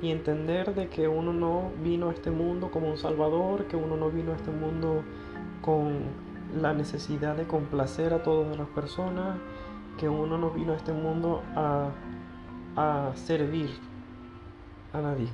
y 0.02 0.11
entender 0.11 0.75
de 0.75 0.88
que 0.88 1.09
uno 1.09 1.33
no 1.33 1.71
vino 1.83 2.11
a 2.11 2.12
este 2.12 2.30
mundo 2.30 2.71
como 2.71 2.90
un 2.90 2.99
salvador, 2.99 3.66
que 3.66 3.76
uno 3.76 3.97
no 3.97 4.11
vino 4.11 4.33
a 4.33 4.37
este 4.37 4.50
mundo 4.50 5.02
con 5.64 5.94
la 6.61 6.75
necesidad 6.75 7.37
de 7.37 7.47
complacer 7.47 8.12
a 8.12 8.23
todas 8.23 8.56
las 8.59 8.68
personas, 8.68 9.38
que 9.99 10.09
uno 10.09 10.37
no 10.37 10.50
vino 10.50 10.73
a 10.73 10.76
este 10.76 10.92
mundo 10.92 11.42
a, 11.56 11.88
a 12.76 13.12
servir 13.14 13.71
a 14.92 15.00
nadie. 15.00 15.28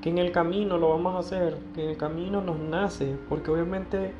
Que 0.00 0.10
en 0.10 0.18
el 0.18 0.32
camino 0.32 0.76
lo 0.76 0.90
vamos 0.90 1.14
a 1.14 1.18
hacer, 1.20 1.56
que 1.74 1.84
en 1.84 1.90
el 1.90 1.96
camino 1.96 2.40
nos 2.40 2.58
nace, 2.58 3.16
porque 3.28 3.50
obviamente 3.52 4.12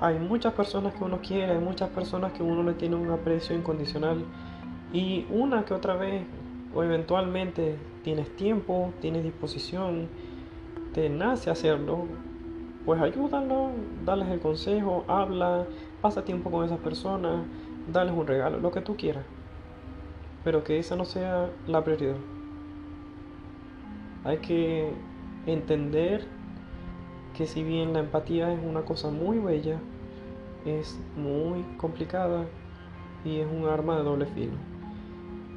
hay 0.00 0.18
muchas 0.18 0.54
personas 0.54 0.94
que 0.94 1.04
uno 1.04 1.20
quiere, 1.20 1.52
hay 1.52 1.60
muchas 1.60 1.90
personas 1.90 2.32
que 2.32 2.42
uno 2.42 2.64
le 2.64 2.74
tiene 2.74 2.96
un 2.96 3.10
aprecio 3.10 3.54
incondicional 3.54 4.24
y 4.92 5.26
una 5.30 5.64
que 5.64 5.74
otra 5.74 5.94
vez 5.94 6.24
o 6.74 6.82
eventualmente 6.82 7.76
tienes 8.02 8.34
tiempo, 8.36 8.92
tienes 9.00 9.22
disposición, 9.22 10.08
te 10.92 11.08
nace 11.08 11.50
hacerlo, 11.50 12.06
pues 12.88 13.02
ayúdalo, 13.02 13.72
dales 14.06 14.28
el 14.28 14.40
consejo, 14.40 15.04
habla, 15.08 15.66
pasa 16.00 16.24
tiempo 16.24 16.50
con 16.50 16.64
esas 16.64 16.78
personas, 16.78 17.44
dales 17.92 18.14
un 18.14 18.26
regalo, 18.26 18.60
lo 18.60 18.70
que 18.70 18.80
tú 18.80 18.96
quieras. 18.96 19.26
Pero 20.42 20.64
que 20.64 20.78
esa 20.78 20.96
no 20.96 21.04
sea 21.04 21.50
la 21.66 21.84
prioridad. 21.84 22.16
Hay 24.24 24.38
que 24.38 24.90
entender 25.44 26.24
que 27.36 27.46
si 27.46 27.62
bien 27.62 27.92
la 27.92 27.98
empatía 27.98 28.54
es 28.54 28.60
una 28.64 28.80
cosa 28.80 29.10
muy 29.10 29.38
bella, 29.38 29.78
es 30.64 30.98
muy 31.14 31.62
complicada 31.76 32.46
y 33.22 33.40
es 33.40 33.46
un 33.52 33.68
arma 33.68 33.98
de 33.98 34.02
doble 34.02 34.24
filo 34.24 34.56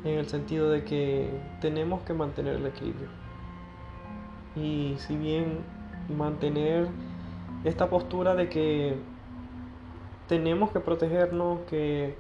en 0.04 0.20
el 0.20 0.28
sentido 0.28 0.70
de 0.70 0.84
que 0.84 1.30
tenemos 1.62 2.02
que 2.02 2.14
mantener 2.14 2.58
el 2.58 2.66
equilibrio. 2.66 3.08
Y 4.58 4.96
si 4.98 5.16
bien 5.16 5.60
mantener 6.10 6.90
esta 7.64 7.90
postura 7.90 8.36
de 8.36 8.50
que 8.50 8.96
tenemos 10.28 10.72
que 10.72 10.80
protegernos, 10.80 11.60
que 11.70 12.16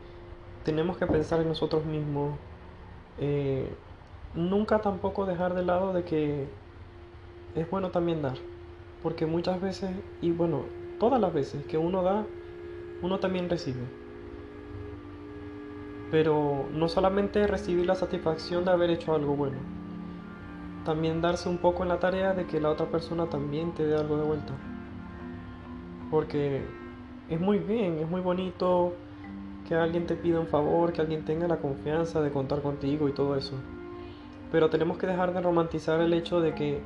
tenemos 0.64 0.98
que 0.98 1.08
pensar 1.08 1.40
en 1.42 1.48
nosotros 1.48 1.86
mismos. 1.86 2.38
Eh, 3.18 3.68
nunca 4.36 4.80
tampoco 4.80 5.26
dejar 5.26 5.54
de 5.54 5.64
lado 5.64 5.94
de 5.94 6.04
que 6.04 6.48
es 7.56 7.70
bueno 7.70 7.90
también 7.90 8.22
dar. 8.22 8.38
Porque 9.02 9.26
muchas 9.26 9.60
veces, 9.62 9.90
y 10.22 10.32
bueno, 10.32 10.64
todas 11.00 11.20
las 11.20 11.34
veces 11.34 11.66
que 11.66 11.78
uno 11.78 12.04
da, 12.04 12.26
uno 13.02 13.20
también 13.20 13.50
recibe. 13.50 13.82
Pero 16.12 16.66
no 16.74 16.90
solamente 16.90 17.48
recibir 17.48 17.86
la 17.86 17.96
satisfacción 17.96 18.66
de 18.66 18.72
haber 18.72 18.90
hecho 18.90 19.16
algo 19.16 19.36
bueno, 19.36 19.58
también 20.84 21.22
darse 21.22 21.50
un 21.50 21.58
poco 21.58 21.84
en 21.84 21.90
la 21.90 22.00
tarea 22.00 22.34
de 22.34 22.46
que 22.46 22.60
la 22.60 22.70
otra 22.70 22.88
persona 22.88 23.28
también 23.28 23.74
te 23.74 23.86
dé 23.86 23.96
algo 23.96 24.18
de 24.18 24.24
vuelta. 24.24 24.54
Porque 26.12 26.62
es 27.30 27.40
muy 27.40 27.58
bien, 27.58 28.00
es 28.00 28.10
muy 28.10 28.22
bonito 28.22 28.94
que 29.68 29.76
alguien 29.76 30.06
te 30.06 30.16
pida 30.16 30.40
un 30.40 30.48
favor, 30.48 30.92
que 30.92 31.02
alguien 31.02 31.24
tenga 31.24 31.48
la 31.48 31.58
confianza 31.58 32.22
de 32.22 32.30
contar 32.30 32.62
contigo 32.62 33.08
y 33.08 33.14
todo 33.14 33.38
eso. 33.38 33.54
Pero 34.52 34.70
tenemos 34.70 34.98
que 34.98 35.08
dejar 35.08 35.34
de 35.34 35.42
romantizar 35.42 36.02
el 36.02 36.14
hecho 36.14 36.42
de 36.42 36.54
que 36.54 36.82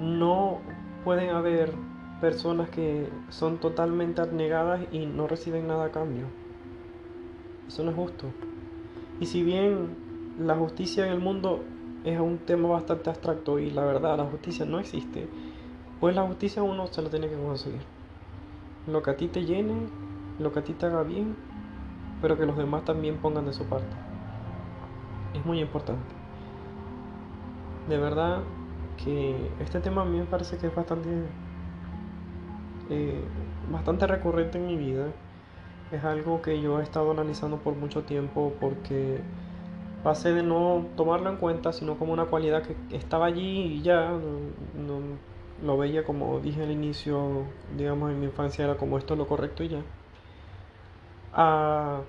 no 0.00 0.58
pueden 1.04 1.30
haber 1.30 1.72
personas 2.20 2.68
que 2.70 3.08
son 3.28 3.58
totalmente 3.58 4.20
abnegadas 4.20 4.80
y 4.90 5.06
no 5.06 5.28
reciben 5.28 5.68
nada 5.68 5.86
a 5.86 5.90
cambio. 5.92 6.26
Eso 7.68 7.84
no 7.84 7.90
es 7.90 7.96
justo. 7.96 8.26
Y 9.20 9.26
si 9.26 9.44
bien 9.44 9.90
la 10.40 10.56
justicia 10.56 11.06
en 11.06 11.12
el 11.12 11.20
mundo 11.20 11.62
es 12.04 12.18
un 12.18 12.38
tema 12.38 12.68
bastante 12.68 13.10
abstracto 13.10 13.60
y 13.60 13.70
la 13.70 13.84
verdad 13.84 14.18
la 14.18 14.24
justicia 14.24 14.64
no 14.64 14.80
existe, 14.80 15.28
pues 16.00 16.16
la 16.16 16.26
justicia 16.26 16.62
uno 16.62 16.88
se 16.88 17.02
la 17.02 17.10
tiene 17.10 17.28
que 17.28 17.36
conseguir. 17.36 17.93
Lo 18.86 19.02
que 19.02 19.10
a 19.10 19.16
ti 19.16 19.28
te 19.28 19.44
llene, 19.44 19.88
lo 20.38 20.52
que 20.52 20.60
a 20.60 20.64
ti 20.64 20.72
te 20.72 20.86
haga 20.86 21.02
bien, 21.02 21.36
pero 22.20 22.36
que 22.38 22.46
los 22.46 22.56
demás 22.56 22.84
también 22.84 23.16
pongan 23.18 23.46
de 23.46 23.52
su 23.52 23.64
parte. 23.64 23.96
Es 25.34 25.44
muy 25.44 25.60
importante. 25.60 26.14
De 27.88 27.98
verdad 27.98 28.40
que 29.02 29.50
este 29.60 29.80
tema 29.80 30.02
a 30.02 30.04
mí 30.04 30.18
me 30.18 30.24
parece 30.24 30.56
que 30.58 30.68
es 30.68 30.74
bastante 30.74 31.10
eh, 32.90 33.24
bastante 33.70 34.06
recurrente 34.06 34.58
en 34.58 34.66
mi 34.66 34.76
vida. 34.76 35.06
Es 35.92 36.04
algo 36.04 36.42
que 36.42 36.60
yo 36.60 36.80
he 36.80 36.82
estado 36.82 37.10
analizando 37.10 37.58
por 37.58 37.74
mucho 37.74 38.02
tiempo 38.02 38.52
porque 38.60 39.20
pasé 40.02 40.32
de 40.32 40.42
no 40.42 40.86
tomarlo 40.96 41.30
en 41.30 41.36
cuenta, 41.36 41.72
sino 41.72 41.96
como 41.98 42.12
una 42.12 42.26
cualidad 42.26 42.62
que 42.62 42.76
estaba 42.96 43.26
allí 43.26 43.60
y 43.60 43.82
ya 43.82 44.10
no, 44.10 45.00
lo 45.62 45.78
veía 45.78 46.04
como 46.04 46.40
dije 46.40 46.62
al 46.62 46.70
inicio, 46.70 47.44
digamos 47.76 48.10
en 48.10 48.20
mi 48.20 48.26
infancia 48.26 48.64
era 48.64 48.76
como 48.76 48.98
esto 48.98 49.14
es 49.14 49.18
lo 49.18 49.26
correcto 49.26 49.62
y 49.62 49.68
ya. 49.68 49.82
A 51.32 52.00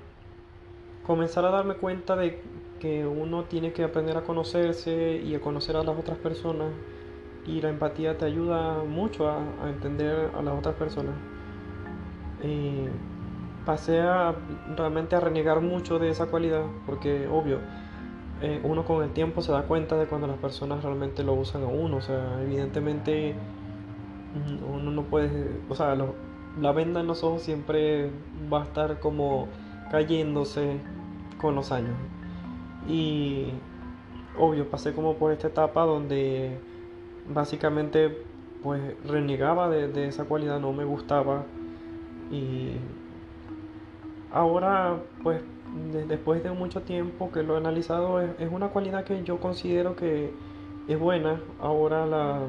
comenzar 1.06 1.46
a 1.46 1.52
darme 1.52 1.76
cuenta 1.76 2.16
de 2.16 2.42
que 2.80 3.06
uno 3.06 3.44
tiene 3.44 3.74
que 3.74 3.84
aprender 3.84 4.18
a 4.18 4.24
conocerse 4.24 5.22
y 5.24 5.36
a 5.36 5.42
conocer 5.42 5.76
a 5.76 5.84
las 5.84 5.98
otras 5.98 6.18
personas 6.18 6.72
y 7.46 7.62
la 7.62 7.70
empatía 7.70 8.18
te 8.18 8.26
ayuda 8.26 8.84
mucho 8.84 9.30
a, 9.30 9.40
entender 9.70 10.32
a 10.36 10.42
las 10.42 10.58
otras 10.58 10.76
personas. 10.76 11.14
Eh, 12.44 12.90
pasé 13.66 14.02
a 14.02 14.36
realmente 14.76 15.16
a 15.16 15.20
renegar 15.20 15.62
mucho 15.62 16.00
de 16.00 16.10
esa 16.10 16.28
cualidad 16.28 16.64
porque 16.86 17.28
obvio 17.28 17.60
eh, 18.42 18.60
uno 18.64 18.86
con 18.86 19.04
el 19.04 19.12
tiempo 19.12 19.42
se 19.42 19.52
da 19.52 19.64
cuenta 19.64 19.98
de 19.98 20.08
cuando 20.08 20.28
las 20.28 20.38
personas 20.38 20.84
realmente 20.84 21.24
lo 21.24 21.34
usan 21.34 21.64
a 21.64 21.68
uno. 21.68 21.98
O 21.98 22.02
sea 22.02 22.42
evidentemente 22.42 23.36
mm, 24.34 24.74
uno 24.74 24.92
no 24.92 25.04
puede 25.04 25.52
o 25.70 25.76
sea 25.76 25.96
la 26.60 26.72
venda 26.72 27.02
en 27.02 27.08
los 27.08 27.24
ojos 27.24 27.42
siempre 27.44 28.10
va 28.52 28.62
a 28.62 28.64
estar 28.64 29.00
como 29.00 29.48
cayéndose 29.92 30.80
con 31.40 31.56
los 31.56 31.72
años. 31.72 31.96
Y 32.88 33.48
obvio 34.38 34.70
pasé 34.70 34.94
como 34.94 35.16
por 35.16 35.32
esta 35.32 35.48
etapa 35.48 35.86
donde 35.86 36.58
básicamente 37.28 38.24
pues 38.64 38.82
renegaba 39.06 39.70
de, 39.70 40.08
esa 40.08 40.26
cualidad, 40.26 40.60
no 40.60 40.74
me 40.74 40.86
gustaba. 40.86 41.44
Y 42.32 42.72
ahora 44.32 44.98
pues 45.24 45.42
después 46.08 46.44
de 46.44 46.52
mucho 46.52 46.82
tiempo 46.82 47.32
que 47.32 47.44
lo 47.44 47.56
he 47.56 47.58
analizado 47.58 48.22
es, 48.22 48.52
una 48.52 48.70
cualidad 48.70 49.04
que 49.04 49.24
yo 49.24 49.40
considero 49.40 49.96
que 49.96 50.34
es 50.88 51.00
buena, 51.00 51.40
ahora 51.60 52.06
la 52.06 52.42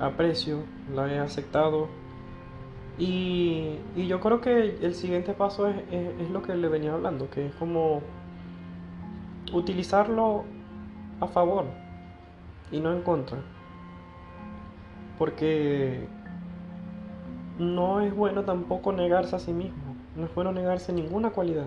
aprecio, 0.00 0.60
la 0.94 1.12
he 1.12 1.18
aceptado. 1.18 1.88
Y, 2.98 3.78
yo 3.96 4.20
creo 4.20 4.40
que 4.40 4.78
el 4.82 4.94
siguiente 4.94 5.32
paso 5.32 5.66
es, 5.66 5.76
es 5.90 6.30
lo 6.30 6.42
que 6.42 6.54
le 6.54 6.68
venía 6.68 6.92
hablando, 6.92 7.28
que 7.30 7.46
es 7.46 7.54
como 7.54 8.02
utilizarlo 9.52 10.44
a 11.20 11.26
favor 11.26 11.64
y 12.70 12.80
no 12.80 12.92
en 12.92 13.02
contra. 13.02 13.38
Porque 15.18 16.06
no 17.58 18.00
es 18.00 18.14
bueno 18.14 18.42
tampoco 18.42 18.92
negarse 18.92 19.36
a 19.36 19.38
sí 19.38 19.52
mismo, 19.52 19.96
no 20.16 20.26
es 20.26 20.34
bueno 20.34 20.52
negarse 20.52 20.92
ninguna 20.92 21.30
cualidad. 21.30 21.66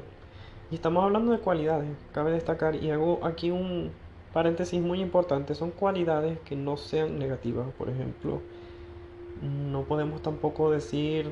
Y 0.70 0.76
estamos 0.76 1.04
hablando 1.04 1.32
de 1.32 1.40
cualidades, 1.40 1.90
cabe 2.12 2.32
destacar, 2.32 2.76
y 2.76 2.92
hago 2.92 3.20
aquí 3.24 3.52
un 3.52 3.92
paréntesis 4.34 4.82
muy 4.82 5.00
importante, 5.00 5.56
son 5.56 5.72
cualidades 5.72 6.40
que 6.42 6.56
no 6.56 6.76
sean 6.76 7.18
negativas, 7.18 7.68
por 7.78 7.90
ejemplo, 7.90 8.42
no 9.42 9.84
podemos 9.84 10.22
tampoco 10.22 10.72
decir, 10.72 11.32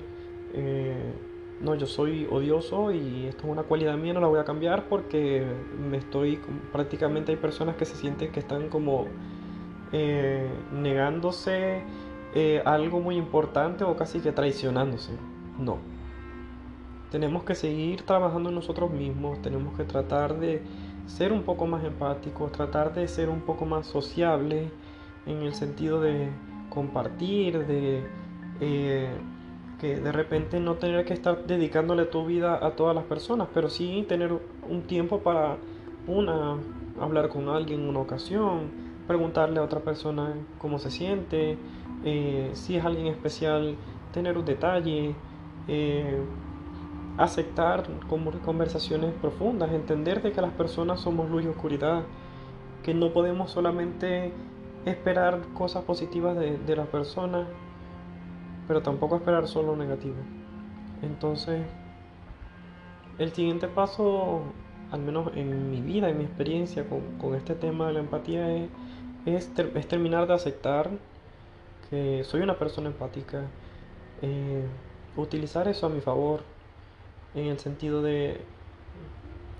eh, 0.53 1.13
no, 1.61 1.75
yo 1.75 1.85
soy 1.85 2.27
odioso 2.29 2.91
y 2.91 3.25
esto 3.25 3.43
es 3.45 3.49
una 3.49 3.63
cualidad 3.63 3.97
mía, 3.97 4.13
no 4.13 4.21
la 4.21 4.27
voy 4.27 4.39
a 4.39 4.45
cambiar 4.45 4.87
porque 4.87 5.45
me 5.89 5.97
estoy, 5.97 6.39
prácticamente 6.71 7.31
hay 7.31 7.37
personas 7.37 7.75
que 7.75 7.85
se 7.85 7.95
sienten 7.95 8.31
que 8.31 8.39
están 8.39 8.69
como 8.69 9.07
eh, 9.91 10.49
negándose 10.71 11.83
eh, 12.33 12.61
algo 12.65 12.99
muy 12.99 13.15
importante 13.15 13.83
o 13.83 13.95
casi 13.95 14.19
que 14.19 14.31
traicionándose. 14.31 15.11
No. 15.57 15.94
Tenemos 17.15 17.45
que 17.45 17.55
seguir 17.55 18.01
trabajando 18.01 18.51
nosotros 18.51 18.91
mismos, 18.91 19.41
tenemos 19.41 19.73
que 19.77 19.85
tratar 19.85 20.37
de 20.37 20.61
ser 21.07 21.31
un 21.31 21.43
poco 21.43 21.65
más 21.65 21.81
empáticos, 21.85 22.51
tratar 22.51 22.93
de 22.93 23.07
ser 23.07 23.29
un 23.29 23.39
poco 23.39 23.65
más 23.65 23.87
sociables 23.87 24.69
en 25.25 25.37
el 25.43 25.53
sentido 25.53 26.01
de 26.01 26.27
compartir, 26.69 27.65
de 27.67 28.03
eh, 28.59 29.07
que 29.79 29.95
de 29.95 30.11
repente 30.11 30.59
no 30.59 30.73
tener 30.73 31.05
que 31.05 31.13
estar 31.13 31.45
dedicándole 31.45 32.03
tu 32.03 32.25
vida 32.25 32.59
a 32.61 32.71
todas 32.71 32.93
las 32.93 33.05
personas, 33.05 33.47
pero 33.53 33.69
sí 33.69 34.05
tener 34.09 34.37
un 34.69 34.81
tiempo 34.81 35.19
para 35.19 35.55
una 36.07 36.57
hablar 36.99 37.29
con 37.29 37.47
alguien 37.47 37.79
en 37.79 37.87
una 37.87 37.99
ocasión, 37.99 38.71
preguntarle 39.07 39.59
a 39.59 39.63
otra 39.63 39.79
persona 39.79 40.33
cómo 40.57 40.79
se 40.79 40.91
siente, 40.91 41.57
eh, 42.03 42.49
si 42.51 42.75
es 42.75 42.83
alguien 42.83 43.07
especial, 43.07 43.77
tener 44.11 44.37
un 44.37 44.43
detalle, 44.43 45.15
eh, 45.69 46.19
aceptar 47.17 47.87
conversaciones 48.09 49.13
profundas, 49.13 49.71
entender 49.71 50.21
de 50.21 50.31
que 50.31 50.41
las 50.41 50.51
personas 50.51 50.99
somos 50.99 51.29
luz 51.29 51.45
y 51.45 51.47
oscuridad, 51.47 52.03
que 52.83 52.93
no 52.93 53.13
podemos 53.13 53.51
solamente 53.51 54.33
esperar 54.85 55.41
cosas 55.53 55.83
positivas 55.83 56.37
de, 56.37 56.57
de 56.57 56.75
las 56.75 56.87
personas, 56.87 57.47
pero 58.67 58.81
tampoco 58.81 59.15
esperar 59.15 59.47
solo 59.47 59.75
negativo. 59.75 60.15
Entonces, 61.01 61.61
el 63.17 63.31
siguiente 63.31 63.67
paso, 63.67 64.41
al 64.91 65.01
menos 65.01 65.31
en 65.35 65.71
mi 65.71 65.81
vida, 65.81 66.09
en 66.09 66.17
mi 66.17 66.25
experiencia 66.25 66.85
con, 67.19 67.35
este 67.35 67.55
tema 67.55 67.87
de 67.87 67.93
la 67.93 67.99
empatía, 67.99 68.53
es, 68.53 68.69
es 69.25 69.87
terminar 69.87 70.27
de 70.27 70.33
aceptar 70.33 70.89
que 71.89 72.23
soy 72.25 72.41
una 72.41 72.57
persona 72.57 72.87
empática, 72.87 73.43
eh, 74.21 74.65
utilizar 75.15 75.67
eso 75.67 75.85
a 75.85 75.89
mi 75.89 76.01
favor, 76.01 76.41
en 77.35 77.47
el 77.47 77.59
sentido 77.59 78.01
de, 78.01 78.41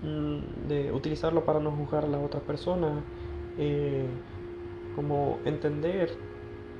mm, 0.02 0.68
de 0.68 0.92
utilizarlo 0.92 1.44
para 1.44 1.60
no 1.60 1.70
juzgar 1.70 2.04
a 2.04 2.08
las 2.08 2.22
otras 2.22 2.42
personas, 2.42 3.02
eh, 3.58 4.06
como 4.94 5.38
entender 5.44 6.10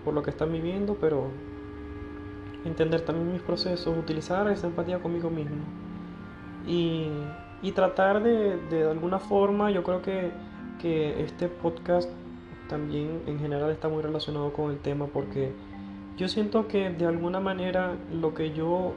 por 0.04 0.14
lo 0.14 0.22
que 0.22 0.30
están 0.30 0.52
viviendo, 0.52 0.96
pero 1.00 1.28
entender 2.64 3.02
también 3.02 3.32
mis 3.32 3.42
procesos, 3.42 3.96
utilizar 3.96 4.48
esa 4.50 4.66
empatía 4.66 4.98
conmigo 5.00 5.30
mismo. 5.30 5.64
Y, 6.66 7.08
y 7.62 7.72
tratar 7.72 8.22
de, 8.22 8.56
de, 8.70 8.90
alguna 8.90 9.18
forma, 9.18 9.70
yo 9.70 9.82
creo 9.84 10.02
que, 10.02 10.32
que 10.80 11.22
este 11.22 11.48
podcast 11.48 12.10
también 12.68 13.22
en 13.26 13.38
general 13.38 13.70
está 13.70 13.88
muy 13.88 14.02
relacionado 14.02 14.52
con 14.52 14.72
el 14.72 14.78
tema 14.78 15.06
porque 15.06 15.52
yo 16.16 16.28
siento 16.28 16.66
que 16.66 16.90
de 16.90 17.06
alguna 17.06 17.38
manera 17.38 17.94
lo 18.12 18.34
que 18.34 18.52
yo 18.52 18.94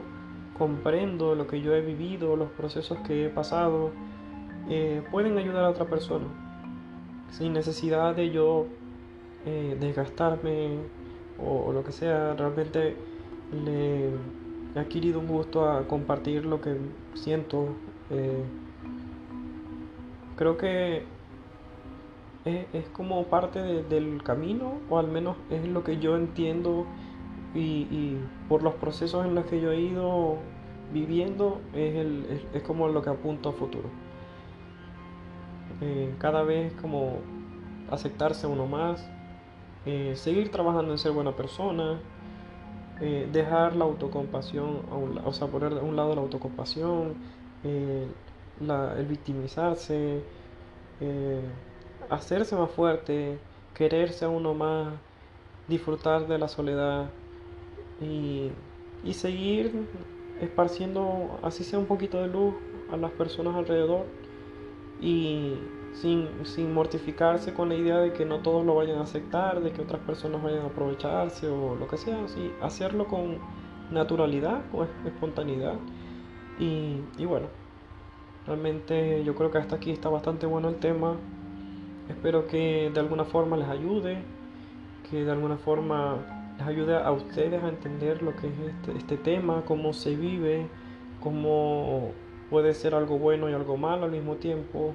comprendo, 0.60 1.34
lo 1.34 1.46
que 1.46 1.62
yo 1.62 1.74
he 1.74 1.80
vivido, 1.80 2.36
los 2.36 2.50
procesos 2.50 2.98
que 2.98 3.24
he 3.24 3.28
pasado, 3.30 3.92
eh, 4.68 5.02
pueden 5.10 5.38
ayudar 5.38 5.64
a 5.64 5.70
otra 5.70 5.86
persona 5.86 6.26
sin 7.30 7.54
necesidad 7.54 8.14
de 8.14 8.30
yo 8.30 8.66
eh, 9.46 9.74
desgastarme 9.80 10.76
o, 11.42 11.72
lo 11.72 11.82
que 11.82 11.92
sea. 11.92 12.34
Realmente 12.34 12.94
le 13.64 14.10
he 14.74 14.78
adquirido 14.78 15.18
un 15.18 15.28
gusto 15.28 15.66
a 15.66 15.88
compartir 15.88 16.44
lo 16.44 16.60
que 16.60 16.76
siento. 17.14 17.68
Eh, 18.10 18.44
creo 20.36 20.58
que 20.58 21.04
es, 22.44 22.86
como 22.92 23.24
parte 23.24 23.60
del 23.60 24.22
camino, 24.22 24.74
o 24.90 24.98
al 24.98 25.08
menos 25.08 25.36
es 25.48 25.66
lo 25.66 25.84
que 25.84 25.98
yo 25.98 26.16
entiendo 26.16 26.84
y, 27.54 28.18
por 28.48 28.62
los 28.62 28.74
procesos 28.74 29.26
en 29.26 29.34
los 29.34 29.46
que 29.46 29.60
yo 29.60 29.72
he 29.72 29.80
ido 29.80 30.38
viviendo, 30.92 31.60
es, 31.74 31.96
el, 31.96 32.42
es, 32.52 32.62
como 32.62 32.88
lo 32.88 33.02
que 33.02 33.10
apunto 33.10 33.48
a 33.50 33.52
futuro. 33.52 33.88
Eh, 35.80 36.14
cada 36.18 36.42
vez 36.42 36.72
como 36.74 37.18
aceptarse 37.90 38.46
uno 38.46 38.66
más, 38.66 39.08
eh, 39.86 40.12
seguir 40.16 40.50
trabajando 40.50 40.92
en 40.92 40.98
ser 40.98 41.12
buena 41.12 41.32
persona, 41.32 41.98
eh, 43.00 43.28
dejar 43.32 43.76
la 43.76 43.84
autocompasión, 43.84 44.82
o 45.24 45.32
sea, 45.32 45.48
poner 45.48 45.72
a 45.72 45.82
un 45.82 45.96
lado 45.96 46.14
la 46.14 46.20
autocompasión, 46.20 47.14
el 47.64 49.06
victimizarse, 49.06 50.22
hacerse 52.10 52.56
más 52.56 52.70
fuerte, 52.70 53.38
quererse 53.74 54.26
a 54.26 54.28
uno 54.28 54.54
más, 54.54 54.92
disfrutar 55.66 56.26
de 56.26 56.38
la 56.38 56.48
soledad 56.48 57.10
y, 58.00 58.50
y 59.04 59.12
seguir 59.12 59.86
esparciendo, 60.40 61.38
así 61.42 61.64
sea 61.64 61.78
un 61.78 61.86
poquito 61.86 62.20
de 62.20 62.28
luz 62.28 62.54
a 62.90 62.96
las 62.96 63.10
personas 63.12 63.54
alrededor 63.54 64.06
y 65.00 65.54
sin, 65.92 66.28
sin, 66.44 66.72
mortificarse 66.72 67.52
con 67.52 67.68
la 67.68 67.74
idea 67.74 67.98
de 67.98 68.12
que 68.12 68.24
no 68.24 68.40
todos 68.40 68.64
lo 68.64 68.74
vayan 68.74 68.98
a 68.98 69.02
aceptar, 69.02 69.60
de 69.60 69.72
que 69.72 69.82
otras 69.82 70.00
personas 70.02 70.42
vayan 70.42 70.60
a 70.60 70.66
aprovecharse 70.66 71.48
o 71.48 71.76
lo 71.76 71.88
que 71.88 71.96
sea, 71.96 72.24
así, 72.24 72.52
hacerlo 72.62 73.06
con 73.06 73.38
naturalidad, 73.90 74.62
con 74.70 74.88
espontaneidad 75.04 75.74
y, 76.58 77.00
y 77.18 77.24
bueno, 77.24 77.48
realmente 78.46 79.24
yo 79.24 79.34
creo 79.34 79.50
que 79.50 79.58
hasta 79.58 79.76
aquí 79.76 79.90
está 79.90 80.08
bastante 80.08 80.46
bueno 80.46 80.68
el 80.68 80.76
tema. 80.76 81.16
Espero 82.08 82.46
que 82.46 82.90
de 82.92 83.00
alguna 83.00 83.24
forma 83.24 83.56
les 83.56 83.68
ayude, 83.68 84.22
que 85.08 85.24
de 85.24 85.30
alguna 85.30 85.56
forma 85.56 86.39
les 86.60 86.68
ayude 86.68 86.96
a 86.96 87.10
ustedes 87.10 87.62
a 87.62 87.68
entender 87.68 88.22
lo 88.22 88.36
que 88.36 88.48
es 88.48 88.58
este, 88.58 88.98
este, 88.98 89.16
tema, 89.16 89.64
cómo 89.64 89.92
se 89.94 90.14
vive, 90.14 90.66
cómo 91.22 92.12
puede 92.50 92.74
ser 92.74 92.94
algo 92.94 93.18
bueno 93.18 93.48
y 93.48 93.54
algo 93.54 93.76
malo 93.76 94.04
al 94.04 94.10
mismo 94.10 94.36
tiempo, 94.36 94.92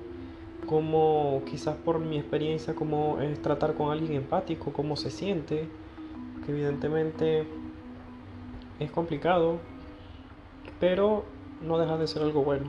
cómo 0.68 1.42
quizás 1.50 1.76
por 1.76 2.00
mi 2.00 2.18
experiencia, 2.18 2.76
cómo 2.76 3.20
es 3.20 3.42
tratar 3.42 3.74
con 3.74 3.92
alguien 3.92 4.14
empático, 4.14 4.74
cómo 4.74 4.96
se 4.96 5.10
siente, 5.10 5.68
que 6.46 6.52
evidentemente 6.52 7.48
es 8.80 8.92
complicado, 8.92 9.58
pero 10.80 11.26
no 11.62 11.80
deja 11.80 11.98
de 11.98 12.08
ser 12.08 12.22
algo 12.22 12.44
bueno. 12.44 12.68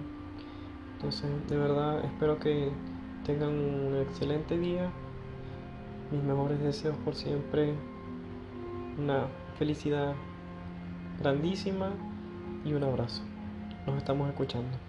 Entonces, 0.94 1.28
de 1.48 1.56
verdad, 1.58 2.02
espero 2.02 2.38
que 2.38 2.70
tengan 3.26 3.50
un 3.50 3.96
excelente 4.08 4.56
día. 4.56 4.90
Mis 6.10 6.22
mejores 6.22 6.60
deseos 6.60 6.96
por 7.04 7.14
siempre. 7.14 7.74
Una 8.98 9.28
felicidad 9.58 10.14
grandísima 11.20 11.92
y 12.64 12.72
un 12.72 12.84
abrazo. 12.84 13.22
Nos 13.86 13.98
estamos 13.98 14.28
escuchando. 14.28 14.85